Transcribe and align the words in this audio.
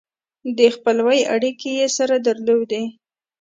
د 0.57 0.59
خپلوۍ 0.75 1.19
اړیکې 1.35 1.69
یې 1.79 1.87
سره 1.97 2.15
درلودې. 2.27 2.83